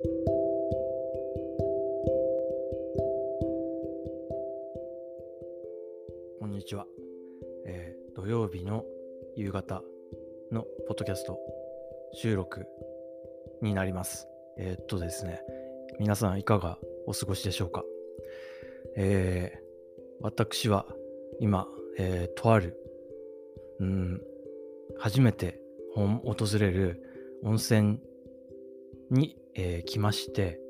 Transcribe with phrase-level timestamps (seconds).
[0.00, 0.06] こ
[6.46, 6.86] んにちは、
[7.66, 8.84] えー土曜日の
[9.34, 9.82] 夕方
[10.52, 11.40] のポッドキャスト
[12.12, 12.66] 収録
[13.60, 14.28] になります。
[14.56, 15.40] えーっとですね、
[15.98, 16.78] 皆さんいかが
[17.08, 17.84] お過ごしでしょうか？
[18.96, 19.58] えー
[20.20, 20.86] 私は
[21.40, 21.66] 今、
[21.98, 22.76] えーとある、
[23.80, 24.22] うん、
[24.96, 25.60] 初めて
[25.94, 26.22] 訪
[26.60, 27.02] れる
[27.42, 28.00] 温泉
[29.10, 30.60] に、えー来まして、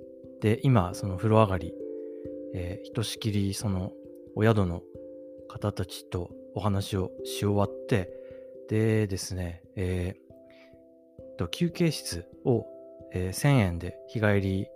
[0.41, 1.75] で、今、その風呂上がり、
[2.55, 3.93] えーひとしきりその
[4.35, 4.83] お宿の
[5.49, 8.13] 方たちとお話をし終わって、
[8.69, 12.67] でですね、えーと休憩室を、
[13.13, 14.67] えー1000円で日帰り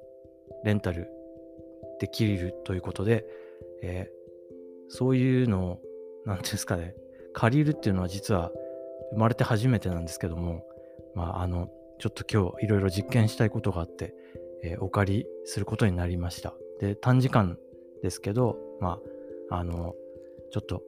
[0.65, 1.09] レンタル
[2.01, 3.25] できるということで、
[3.83, 4.23] えー
[4.95, 5.81] そういうのを、
[6.27, 6.95] なんていうんですかね、
[7.33, 8.53] 借りるっていうのは実は
[9.13, 10.67] 生まれて初めてなんですけども、
[11.15, 14.15] まあ、あの、ちょっと今日いろいろ実験したいことがあって、
[14.65, 16.55] えーお借りすることになりました。
[16.81, 17.59] で、短時間
[18.03, 18.99] ですけど、ま
[19.51, 19.95] あ、あの、
[20.53, 20.83] ちょっと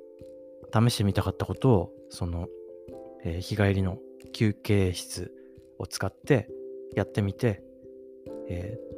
[0.72, 2.48] 試してみたかったことを、その、
[3.24, 3.98] えー日帰りの
[4.32, 5.32] 休憩室
[5.78, 6.48] を使って
[6.94, 7.62] やってみて、
[8.48, 8.94] えー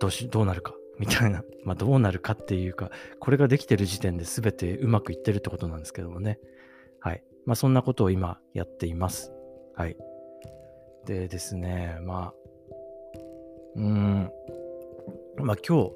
[0.00, 6.38] どうし、どうなるか、みたいな、 まあ、どうなるかっていうか、これができてる時点で全てうまくいってるってことなんですけどもね。
[7.00, 7.24] はい。
[7.46, 9.32] まあ、そんなことを今やっています。
[9.74, 9.96] はい。
[11.06, 12.34] でですね、まあ、
[13.76, 14.30] うん、
[15.36, 15.90] まあ今日ちょ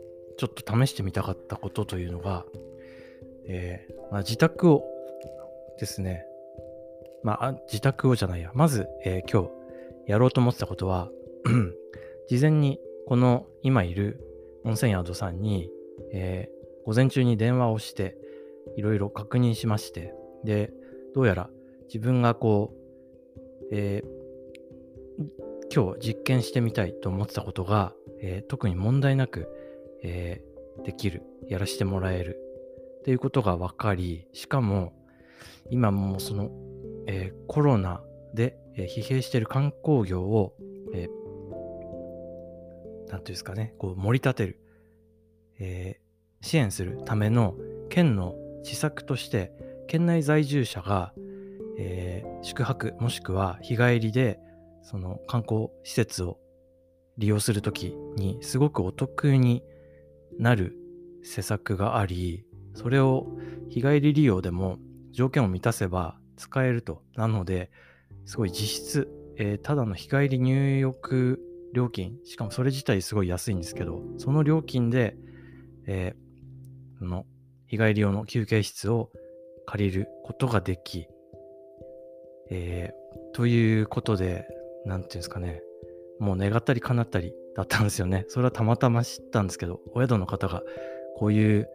[0.47, 2.45] っと試してみたかったことというのが、
[3.48, 4.84] えーまあ、自宅を
[5.79, 6.25] ですね、
[7.23, 9.59] ま、あ自宅をじゃないや、まず、えー今日
[10.06, 11.11] やろうと思ってたことは、
[12.29, 14.20] 事前にこの今いる
[14.64, 15.70] 温泉宿さんに、
[16.12, 18.17] えー午前中に電話をして、
[18.77, 20.14] いろいろ確認しまして、
[20.45, 20.73] で、
[21.14, 21.51] どうやら
[21.89, 24.17] 自分がこう、えー
[25.74, 29.48] 今日実験してみたいと思ってたことが、えー特に問題なく、
[30.02, 30.48] えー
[30.84, 32.38] できる、やらせてもらえる。
[33.00, 34.92] っていうことが分かり、しかも
[35.70, 36.51] 今もその、
[37.06, 38.02] えーコロナ
[38.34, 40.55] で、え疲弊している観光業を、
[40.95, 44.61] えーなんていうんですかね、こう盛り立てる、
[45.58, 46.00] え
[46.40, 47.55] 支援するための
[47.89, 49.52] 県の施策として、
[49.89, 51.12] 県内在住者が、
[51.77, 54.39] え宿泊もしくは日帰りで
[54.90, 56.38] その観光施設を
[57.18, 59.62] 利用するときにすごくお得に
[60.38, 60.78] なる
[61.22, 63.26] 施策があり、それを
[63.68, 64.78] 日帰り利用でも
[65.12, 67.02] 条件を満たせば使えると。
[67.16, 67.70] なので、
[68.24, 71.38] すごい実質、えーただの日帰り入浴
[71.74, 75.18] 料金、しかもそれ自体すごい安いんですけど、その料金で、
[75.86, 77.26] えーその
[77.66, 79.10] 日帰り用の休憩室を
[79.66, 81.08] 借りることができ、
[82.48, 84.46] えーということで、
[84.88, 85.62] なんていうんですかね、
[86.18, 88.24] もう願ったり叶ったりだったんですよね。
[88.28, 90.62] それはたまたま知ったんですけど、お宿の方が
[91.16, 91.68] こういう、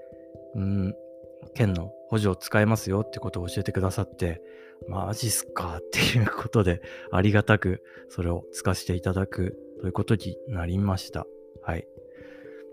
[0.55, 0.95] うん、
[1.53, 4.41] 県の補助を使えますよってことを教えてくださって、
[4.89, 6.81] マジっすかっていうことで、
[7.11, 11.25] ありがたくそれを使わせていただくということになりました。
[11.61, 11.87] はい。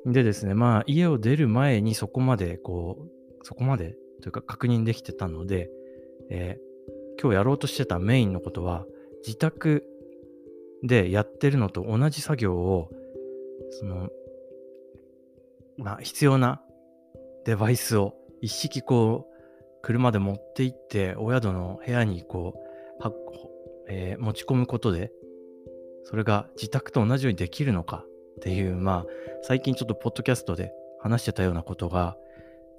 [0.06, 5.70] でですね、まあ家を出る前にそこまでこう、そこまでというか確認できてたので、
[6.30, 6.70] えー
[7.20, 8.86] 今日やろうとしてたメインのことは、
[9.26, 9.84] 自宅
[10.82, 12.90] でやってるのと同じ作業を、
[13.70, 14.08] その、
[15.78, 16.62] まあ必要な
[17.44, 19.30] デバイスを一式こう、
[19.82, 22.54] 車で持って行って、お宿の部屋にこ
[22.98, 23.12] う、は
[23.88, 25.10] えー持ち込むことで、
[26.04, 28.04] それが自宅と同じようにできるのか
[28.36, 29.06] っていう、まあ、
[29.42, 32.16] 最近ちょっとポッドキャストで話してたようなことが、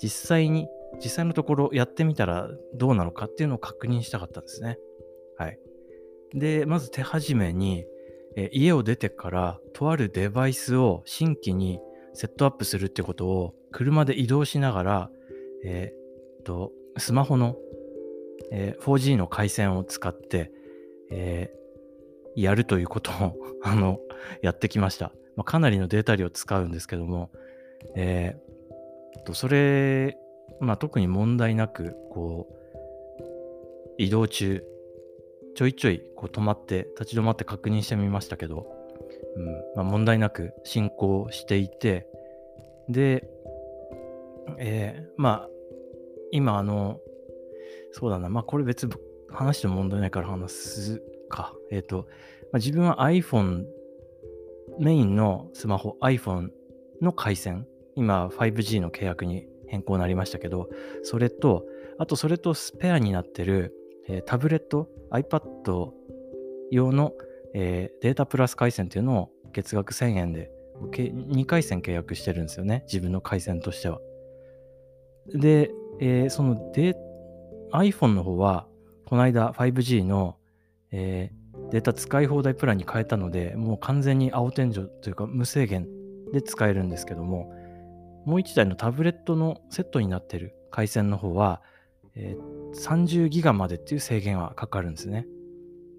[0.02, 0.68] 実際に、
[1.04, 4.78] 実際のところやってみたらどうなのかっていうのを確認したかったんですね。
[5.38, 5.60] はい。
[6.34, 7.86] で、まず手始めに、
[8.36, 11.80] え家を出てから、とあるデバイスを新規に
[12.14, 15.10] セットアップするってことを、車で移動しながら、
[15.64, 17.56] えーっと、スマホの、
[18.52, 20.52] えー 4G の回線を使って、
[21.12, 21.62] えー
[22.36, 24.00] やるということを、 あの、
[24.42, 25.12] やってきました。
[25.36, 27.30] まあ、かなりのデータ量使うんですけども、
[27.96, 30.18] えーと、それ、
[30.60, 34.64] まあ、特に問題なく、こう、移動中、
[35.56, 38.68] ちょいちょいこう止まって、立ち止まって確認してみましたけど、
[39.36, 39.46] うん
[39.76, 42.08] まあ、問題なく進行していて、
[42.90, 43.30] で、
[44.58, 45.50] えーまあ、
[46.32, 47.00] 今、あの、
[47.92, 48.94] そうだな、まあ、これ別に
[49.30, 51.54] 話しても問題ないから話すか。
[51.72, 52.08] えっ、と、
[52.52, 53.66] まあ、自分は iPhone、
[54.80, 56.50] メインのスマホ、iPhone
[57.02, 60.70] の回線、今 5G の契約に変更になりましたけど、
[61.04, 61.66] それと、
[61.98, 63.74] あとそれとスペアになってる、
[64.08, 65.92] えタブレット、iPad
[66.72, 67.14] 用の、
[67.54, 70.52] えデータプラス回線っていうのを月額1000円で
[70.90, 72.84] 2回線契約してるんですよね。
[72.88, 74.00] 自分の回線としては。
[75.28, 76.96] で、えー、そのデ
[77.72, 78.68] iPhone の方は、
[79.06, 80.38] この間 5G の、
[80.92, 85.88] えー、データ使い放題プランに変えたので、もう完全に青天井というか無制限
[86.34, 87.54] で使えるんですけども、
[88.26, 91.62] もう1台のタブレットのセットになってる回線の方は、
[92.16, 95.28] えー、30ギガまでっていう制限はかかるんですね。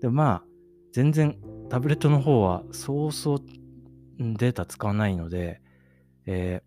[0.01, 0.45] でまあ、
[0.93, 1.39] 全然
[1.71, 3.39] タブレットの方はそうそう
[4.19, 5.61] データ使わないので、
[6.27, 6.63] え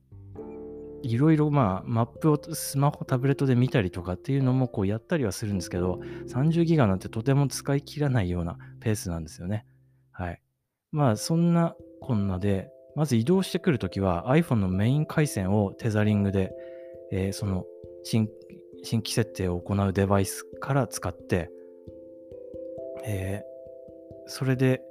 [1.03, 9.65] ー、いろいろまあマップをスマホ、タブレットで見たりとかっていうのもこうやったりはするんですけど、30ギガなんてとても使い切らないようなペースなんですよね。
[10.11, 10.41] はい。
[10.91, 16.51] まあそんなこんなで、まず移動してくるときは iPhone のメイン回線をテザリングで、
[17.11, 17.65] えー、その
[18.03, 18.29] 新
[18.85, 21.49] 新規設定を行うデバイスから使って、
[23.03, 24.81] えー、それで、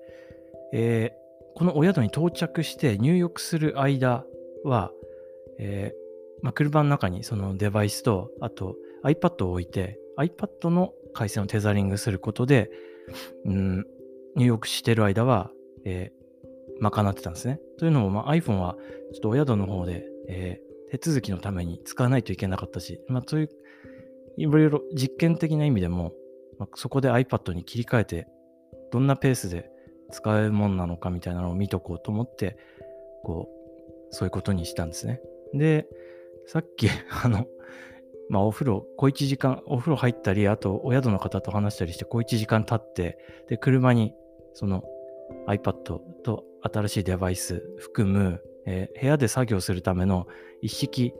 [0.73, 4.25] えー、このお宿に到着して入浴する間
[4.65, 4.91] は、
[5.59, 6.05] えー
[6.43, 12.71] まあ、車の中にそのデバイスと、あと iPad を置いて、iPad の回線をテザリングすることで、
[13.47, 13.87] うん、
[14.37, 15.51] 入浴してる間は、
[15.85, 17.61] えー、賄ってたんですね。
[17.79, 18.77] というのも、まあ、iPhone は
[19.13, 23.49] ちょっとお宿の方で、えー、手続きのために使わないといけなかったし、まあ、そういう
[24.37, 26.13] いろいろ実験的な意味でも、
[26.59, 28.27] まあ、そこで iPad に切り替えて、
[28.91, 29.71] どんなペースで
[30.11, 32.57] 使えるもんなのかみたいなのを見とこうと思って、
[33.23, 35.21] こう、そういうことにしたんですね。
[35.53, 35.87] で、
[36.47, 36.89] さっき、
[37.25, 37.47] あの、
[38.29, 44.15] まあ、お風呂、小1時間、お風呂入ったり、あと、お宿の方と話したりして、小1時間経って、で、車に、
[44.55, 44.85] その
[45.49, 50.27] iPad と新しいデバイス含む、えー、部屋で作業するための
[50.63, 51.13] 一式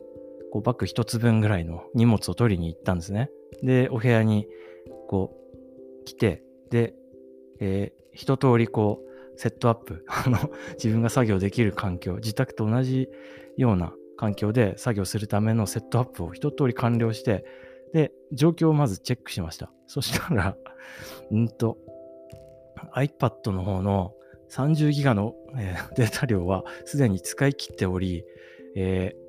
[0.55, 3.29] こうバッグ一つ分ぐらいの荷物を取りに行ったんですね。
[3.65, 4.47] で、お部屋に
[5.09, 5.37] こ
[6.01, 6.95] う来て、で、
[7.59, 10.07] えー、一通りこうセットアップ、
[10.79, 13.09] 自分が作業できる環境、自宅と同じ
[13.57, 17.45] ような環境で作業するためのセットアップを一通り完了して、
[17.93, 19.73] で、状況をまずチェックしました。
[19.89, 20.57] そしたら、
[21.33, 21.79] うんと、
[22.95, 24.15] iPad の方の
[24.51, 28.25] 30ギガの、えー、データ量はすでに使い切っており、
[28.77, 29.24] えー、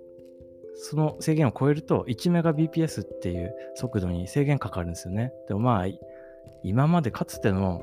[0.76, 5.32] その制限を超えると 1Mbps っていう速度に制限かかるんですよね。
[5.48, 5.86] でもまあ、
[6.64, 7.82] 今までかつての、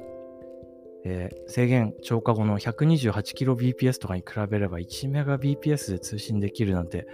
[1.05, 7.07] えー、制限超過後の 128kbps とかに比べれば 1Mbps で通信できるなんて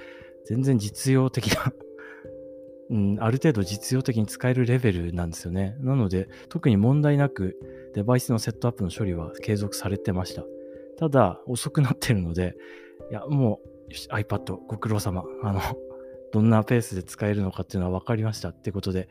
[0.47, 1.73] 全然実用的な
[2.91, 5.77] うん、ある程度実用的に使えるレベルなんですよね。
[5.81, 7.59] なので、特に問題なく
[7.95, 10.43] デバイスのセットアップの処理は継続されてました。
[10.97, 12.57] ただ、遅くなってるので、
[13.11, 13.78] いや、もう
[14.11, 15.25] iPad ご苦労様。
[15.43, 15.61] あの、
[16.33, 19.09] どんなペースで使えるのかっていうのは分かりましたってことで、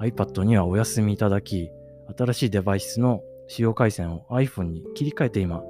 [0.00, 1.70] iPad にはお休みいただき、
[2.16, 5.62] 新しいデバイスの使用回線を iPhone に切り替えて今、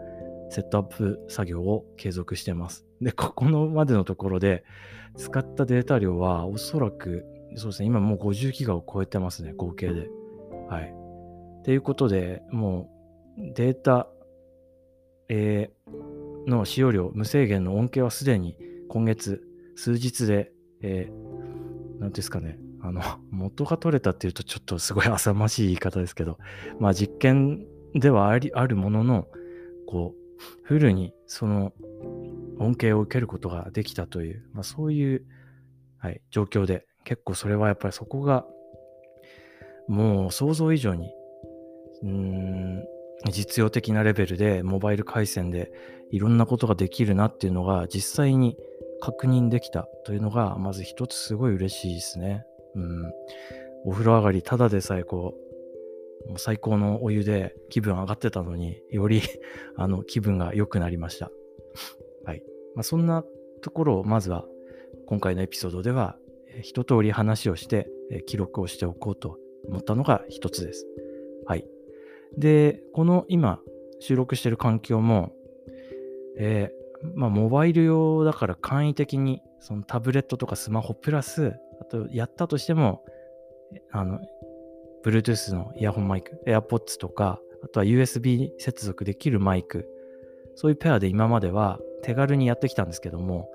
[0.51, 2.87] セットアップ作業を継続してます。
[3.01, 4.65] で、ここのまでのところで、
[5.17, 7.25] 使ったデータ量はおそらく、
[7.57, 10.09] そうですね、今もう50ギガを超えてますね、合計で。
[10.69, 10.95] はい。
[11.65, 12.91] ということで、も
[13.37, 14.09] うデータ、
[15.29, 16.18] えー、
[16.49, 18.57] の使用量、無制限の恩恵はすでに
[18.89, 19.45] 今月、
[19.77, 26.39] 数日で、えー、なんですかね、あの、 元が取れたっていうとちょっとすごい浅ましい言い方ですけど、
[26.79, 29.29] まあ実験ではありあるものの、
[29.87, 30.19] こう、
[30.63, 31.73] フルにその
[32.59, 35.25] 恩恵を受けることができたという、まあそういう、
[35.99, 38.47] はい、状況で、結構それはやっぱりそこが、
[39.89, 41.11] もう想像以上に、
[42.03, 42.85] うん、
[43.31, 45.73] 実用的なレベルでモバイル回線で
[46.11, 48.57] いろんなことができるなっていうのが実際に
[49.01, 52.45] 確認できたというのがまず一つすごい嬉しいですね。
[52.75, 53.13] うん。
[53.85, 55.35] お風呂上がりただでさえこ
[56.35, 59.23] う、最高のお湯で気分上がってたのにより
[59.77, 61.31] あの気分が良くなりました。
[62.25, 62.43] はい。
[62.75, 63.25] まあ、そんな
[63.63, 64.47] ところをまずは
[65.07, 66.19] 今回のエピソードでは
[66.63, 67.89] 一通り話をして
[68.27, 70.87] 記録をしておこうと思ったのが一つです。
[71.47, 71.69] はい。
[72.37, 73.61] で、この今
[74.01, 75.33] 収録してる環境も、
[76.39, 83.05] えー、まあ、モバイル用だから簡易的にそのタブレットとかスマホプラス、あとやったとしても、
[83.91, 84.21] あの、
[85.05, 89.89] Bluetooth のイヤホンマイク、AirPods とか、あとは USB 接続できるマイク、
[90.55, 93.49] そういうペアで今までは手軽にやってきたんですけども、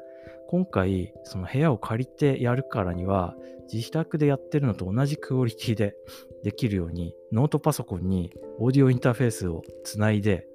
[0.54, 3.36] 今回、その部屋を借りてやるからには、
[3.74, 5.96] 自宅でやってるのと同じクオリティで
[6.44, 10.46] できるように、ノートパソコンにオーディオインターフェースをつないで、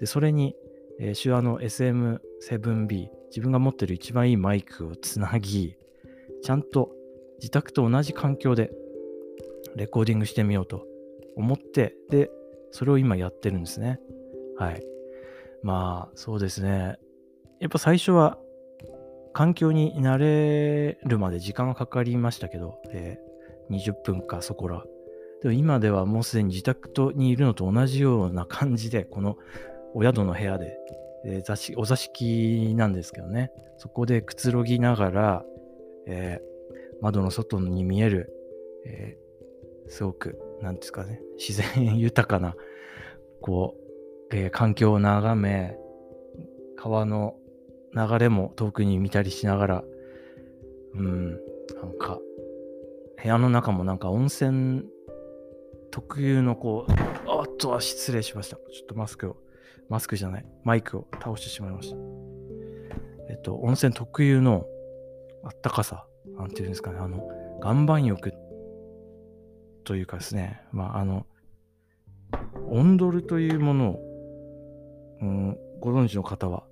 [0.00, 0.56] でそれに、
[0.98, 5.76] えー、手話の SM7B、自分が持ってる一番いいマイクをつなぎ、
[6.42, 6.90] ちゃんと
[7.36, 8.70] 自宅と同じ環境で
[9.76, 10.86] レコーディングしてみようと
[11.36, 12.30] 思って、で、
[12.70, 14.00] それを今やってるんですね。
[14.56, 14.82] はい。
[15.62, 16.96] まあ、そうですね。
[17.60, 18.38] やっぱ最初は
[19.32, 24.84] 環境に慣れるまで時間がかかりましたけど、えー、20分かそこら。
[25.42, 29.36] でも今ではもうすでに自宅とにいるのと同じような感じで、この
[29.94, 30.76] お宿の部屋で、
[31.24, 35.44] えー、座敷お座敷なんですけどね、そこでくつろぎながら、
[36.06, 38.32] えー、窓の外に見える、
[38.86, 42.54] えー、すごく、なんですかね、自然豊かな、
[43.40, 43.76] こ
[44.30, 45.76] う、えー、環境を眺め、
[46.76, 47.36] 川の
[47.94, 49.84] 流れも遠くに見たりしながら、
[50.94, 51.36] うん、な
[51.84, 52.18] んか、
[53.22, 54.84] 部屋の中もなんか温泉
[55.90, 56.92] 特有のこう、
[57.30, 58.56] あっと、失礼しました。
[58.56, 59.36] ちょっとマスクを、
[59.88, 61.96] マスクじゃない、マイクを倒してしまいました。
[63.28, 64.64] えっと、温泉特有の
[65.44, 66.06] あったかさ、
[66.38, 67.28] なんていうんですかね、あの、
[67.62, 68.32] 岩盤浴
[69.84, 71.26] というかですね、まあ、あの、
[72.70, 73.98] オンドルというものを、
[75.20, 76.64] うん、ご存知の方は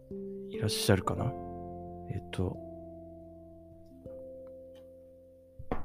[0.51, 1.33] いらっしゃるかな？
[2.11, 2.57] えっと、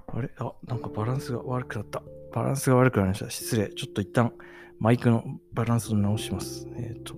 [0.07, 0.29] あれ？
[0.37, 2.01] あ、なんかバランスが悪くなった。
[2.33, 3.29] バランスが悪くなりました。
[3.29, 3.69] 失礼。
[3.69, 4.33] ちょっと一旦
[4.79, 6.67] マイクのバランスを直します。
[6.75, 7.15] えっ、と。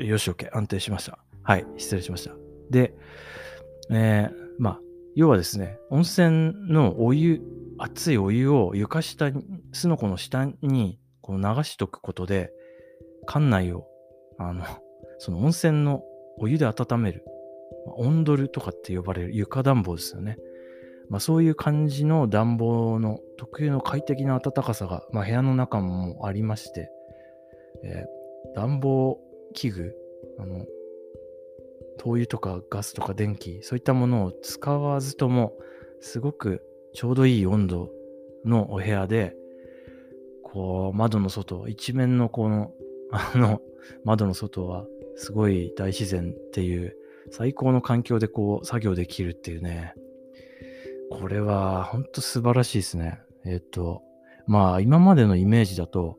[0.00, 0.48] よし、OK。
[0.56, 1.18] 安定しました。
[1.42, 1.66] はい。
[1.76, 2.34] 失礼しました。
[2.70, 2.94] で、
[3.90, 4.80] えー、まあ、
[5.16, 7.42] 要はですね、温泉のお湯、
[7.78, 12.52] 熱いお湯を床下に、すのこの下にこう流しとくことで、
[13.26, 13.87] 館内を、
[14.38, 14.64] あの、
[15.18, 16.02] その温泉の
[16.38, 17.24] お湯で温める、
[17.96, 20.36] オンドルとかって呼ばれる床暖房ですよね。
[21.08, 26.90] まあ、そういう感じの暖房の特有の快適な暖かさが、まあ、部屋の中もありまして、
[27.82, 29.18] えー、暖房
[29.54, 29.94] 器具、
[30.38, 30.66] あの、
[31.98, 35.52] 灯油とかガスとか電気、そういったものを使わずとも、
[36.00, 37.90] すごくちょうどいい温度
[38.44, 39.34] のお部屋で、
[40.42, 42.72] こう、窓の外、一面のこの、
[43.10, 43.60] あの、
[44.04, 44.86] 窓の外は、
[45.16, 46.96] すごい大自然っていう、
[47.30, 49.94] 最高の環境でこう、作業できるっていうね、
[51.10, 53.20] これは、ほんと素晴らしいですね。
[53.44, 54.02] えっと、
[54.46, 56.18] まあ、今までのイメージだと、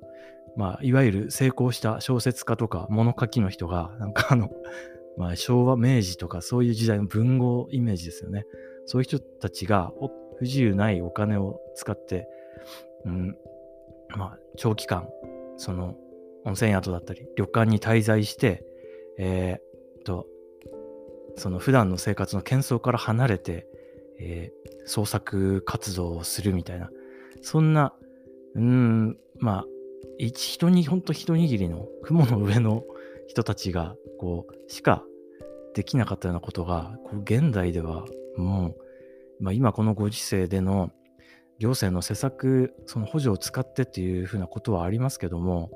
[0.55, 4.49] まあ、いわゆる成功した小説家とか物書きの人が、なんかあの、
[5.17, 8.45] まあ、昭和、明治とかそういう時代の文豪イメージですよね。
[8.85, 9.91] そういう人たちが
[10.37, 12.27] 不自由ないお金を使って、
[13.05, 13.37] うん、
[14.17, 15.07] まあ、長期間、
[15.57, 15.95] その
[16.45, 18.63] 温泉宿だったり、旅館に滞在して、
[19.17, 20.25] えー、と、
[21.35, 23.67] その普段の生活の喧騒から離れて、
[24.19, 26.89] えー、創作活動をするみたいな、
[27.41, 27.93] そんな、
[28.55, 29.65] うん、まあ、
[30.17, 32.83] 一人に、ほんと一握りの雲の上の
[33.27, 35.03] 人たちが、こう、しか
[35.73, 38.05] できなかったようなことが、こう現代では
[38.37, 38.75] も
[39.39, 40.91] う、まあ、今このご時世での
[41.59, 45.69] 行政の施策、その補助を使ってっていうふうなことはありますけども、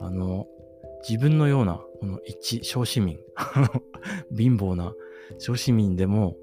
[0.00, 0.46] あの、
[1.08, 3.18] 自分のような、この一小市民、
[4.36, 4.94] 貧乏な
[5.38, 6.36] 小市民でも、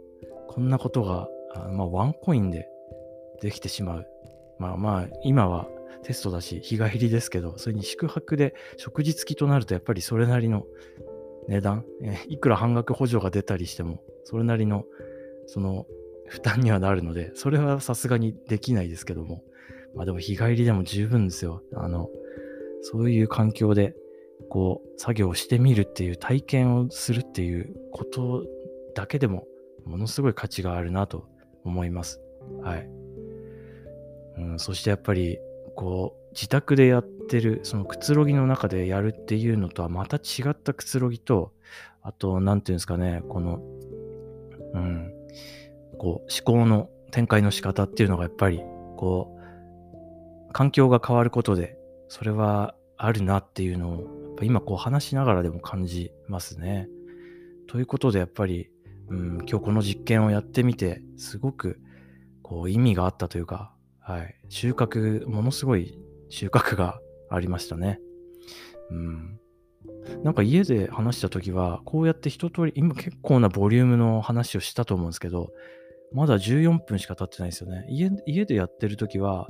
[0.48, 2.68] こんなことが、あまあ、ワンコインで
[3.42, 4.08] できてしまう。
[4.60, 5.68] まあまあ、今は
[6.04, 10.66] テストだし、日帰りですけど、それに宿泊で食事付きとなると、やっぱりそれなりの
[11.48, 14.86] 値段、えいくら半額補助が出たりしても、それなりの、
[15.48, 15.86] その、
[16.28, 19.44] 負担にはなるので、それはさすがにできないですけども、
[19.96, 21.62] まあでも日帰りでも十分ですよ。
[21.74, 22.10] あの、
[22.88, 23.96] そういう環境で、
[24.48, 28.46] こう、作業をしてみるっていう体験をするっていうこと
[28.94, 29.48] だけでも、
[29.86, 31.28] ものすごい価値があるなと
[31.64, 32.22] 思います。
[32.62, 32.88] はい。
[34.38, 35.40] うん、そしてやっぱり、
[35.76, 41.54] こう、自宅でやってる、そのくつろぎの中でやるっていうのとはまた違ったくつろぎと、
[42.04, 43.62] あと、なんていうんですかね、この、
[44.74, 45.12] うん、
[45.98, 48.62] こう、思考の展開の仕方っていうのがやっぱり、
[48.96, 49.36] こ
[50.50, 51.80] う、環境が変わることで、
[52.16, 56.88] それはあるなっていうのを、やっぱ今こう話しながらでも感じますね。
[57.68, 58.70] ということで、やっぱり、
[59.10, 61.78] うん、今日この実験をやってみて、すごく、
[62.42, 68.00] こう、意味があったというか、はい、収穫、ものすごい収穫がありましたね。
[68.92, 69.40] うん。
[70.24, 75.52] なんか家で話した時は、こうやって一通り、今結構なボリュームの話をしたと思うんですけど、
[76.14, 77.86] まだ14分しか経ってないですよね。
[77.90, 79.50] 家家でやってる時は、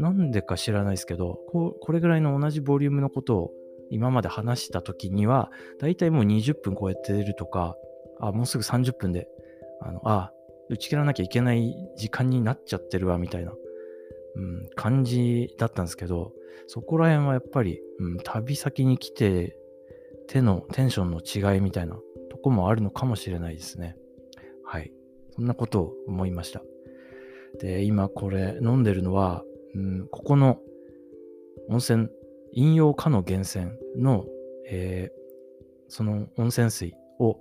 [0.00, 3.50] なんでか知らないですけどこ、これぐらいの同じボリュームのことを
[3.90, 7.76] 今まで話した時には、だいたいもう20分超えてるとか、
[8.20, 9.28] あ、もうすぐ30分で、
[9.80, 10.32] あの、あ、
[10.68, 13.52] 打ち切らなきゃいけない時間になっちゃってるわ、みたいな
[14.36, 16.32] うん、感じだったんですけど、
[16.66, 19.56] そこら辺はやっぱり、うん、旅先に来て、
[20.28, 21.96] 手のテンションの違いみたいな
[22.30, 23.96] とこもあるのかもしれないですね。
[24.64, 24.92] はい。
[25.34, 26.62] そんなことを思いました。
[27.58, 30.58] で、今これ飲んでるのは、うん、ここの
[31.68, 32.08] 温泉
[32.52, 34.26] 飲用可の源泉の、
[34.68, 35.20] えー
[35.92, 37.40] その温泉水を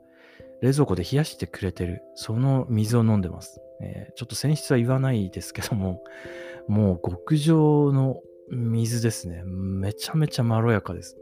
[0.63, 3.62] 冷蔵庫で冷やしてくれてる、その水を飲んでます。
[3.81, 6.03] えーちょっと泉質は言わないですけども、
[6.67, 9.43] もう極上の水ですね。
[9.45, 11.15] めちゃめちゃまろやかです。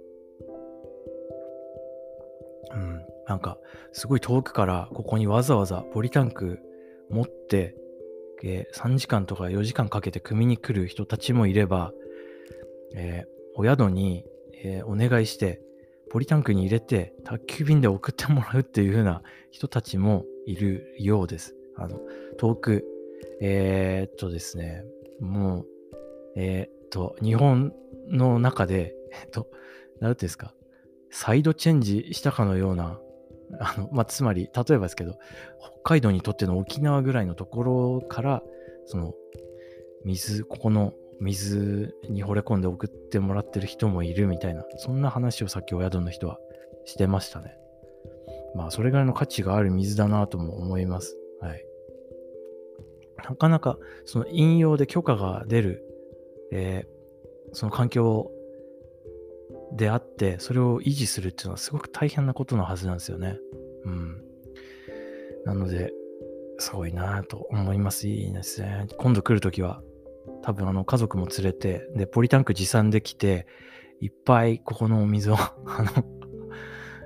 [2.72, 3.06] うん。
[3.28, 3.60] なんか、
[3.92, 6.60] すごい遠くからここにわざわざポリタンク
[7.10, 7.76] 持って、
[8.44, 11.92] えー3時間とか4時間かけて組みに来る人たちもいれば、
[12.96, 14.24] えーお宿に、
[14.64, 15.62] えーお願いして、
[16.10, 21.56] ポリタンクに入れて宅急便で送ってもらうっていう風な人たちもいるようです。
[21.76, 22.00] あの、
[22.38, 22.86] 遠く、
[23.42, 24.84] えーっとですね、
[25.20, 25.68] もう、
[26.36, 27.74] えーっと、日本
[28.08, 29.48] の中で、えっと、
[30.00, 30.54] なんですか、
[31.10, 33.00] サイドチェンジしたかのような、
[33.60, 35.18] あの、まあ、つまり、例えばですけど、
[35.60, 38.44] 北海道にとっての沖縄ぐらいのところから、
[38.86, 39.14] その、
[40.04, 46.40] 水、ここの水に惚れ込んで送ってもらってる人もいるみたいな、そんな話をさっきお宿の人は
[46.86, 47.58] してましたね。
[48.56, 51.18] まあ、それぐらいの価値がある水だなとも思います。
[51.42, 51.66] はい。
[53.18, 55.84] なかなか、その引用で許可が出る、
[56.52, 56.98] えー
[57.54, 58.32] その環境
[59.74, 63.38] であって、それを維持するっていうのはすごく大変なことのはずなんですよね。
[63.86, 64.24] うん。
[65.46, 65.92] なので、
[66.60, 68.08] すごいなと思います。
[68.08, 68.88] いいですね。
[68.98, 69.82] 今度来るときは、
[70.42, 73.48] 多分あの家族も連れて、で、ポリタンク持参できて、
[74.00, 76.06] いっぱいここのお水を、 あの、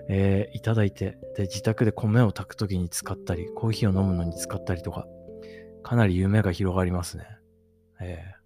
[0.10, 5.08] えーいただいて、で、自宅で米を炊くときに使ったり、コーヒーを飲むのに使ったりとか、
[5.84, 7.26] かなり夢が広がりますね。
[8.02, 8.41] えー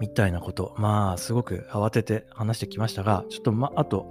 [0.00, 0.74] みたいなこと。
[0.78, 4.06] まあ、すごく慌てて話してきましたが、ちょっとま、ああと、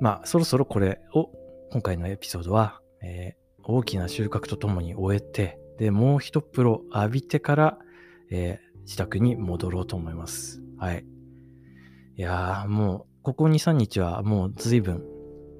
[0.00, 1.30] まあ、そろそろこれを、
[1.72, 7.78] 今回のエピソードは、えー大きな収穫とともに終えて、で、もう一風呂浴びてから、
[8.30, 10.62] えー自宅に戻ろうと思います。
[10.78, 11.04] はい。
[12.16, 15.04] いやー、もう、ここ2、3日はもう随分、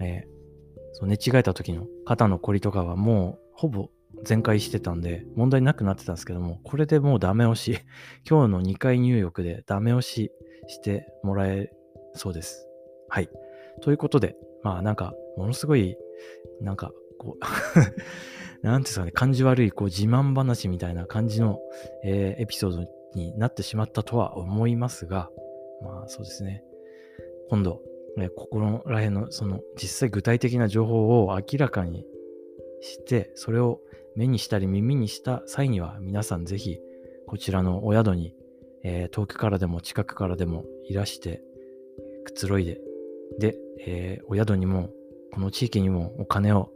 [0.00, 0.30] えー
[0.92, 3.90] そう寝違えた時の肩のこりとかはもうほぼ
[4.24, 7.78] 全開してたんで、問題なくなってたんですけども、これでもうダメ押し、
[8.28, 10.32] 今日の2回入浴でダメ押し
[10.66, 11.70] してもらえ
[12.14, 12.68] そうです。
[13.08, 13.30] はい。
[13.80, 15.96] ということで、まあなんか、ものすごい、
[16.60, 17.38] なんか、こう、
[18.62, 21.60] なんていうんですかね、感じ悪い、こう、自慢話みたいな感じの、
[22.04, 25.30] えーエピソードになってしまったとは思いますが、
[25.82, 26.62] まあそうですね。
[27.48, 27.82] 今度、
[28.18, 32.04] えーここら辺の、その、実際具体的な情報を明らかに
[32.80, 33.80] して、それを
[34.16, 36.78] 目にしたり耳にした際には、皆さんぜひ、
[37.26, 38.34] こちらのお宿に、
[38.82, 41.42] えー遠くからでも近くからでもいらして、
[42.24, 42.80] くつろいで、
[43.38, 44.90] で、えーお宿にも、
[45.32, 46.70] この地域にもお金を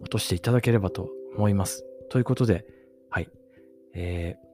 [0.00, 1.84] 落としていただければと思います。
[2.10, 2.66] ということで、
[3.10, 3.28] はい。
[3.94, 4.44] えー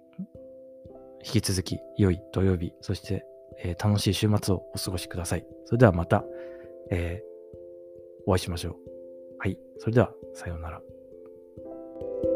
[1.23, 3.25] 引き続き良い土曜日、そして、
[3.63, 5.47] えー楽しい週末をお過ごしください。
[5.67, 6.25] それではまた、
[6.91, 7.31] えー
[8.27, 8.77] お会いしましょう。
[9.39, 9.59] はい。
[9.79, 10.83] それでは、さようなら。
[12.01, 12.30] Thank you.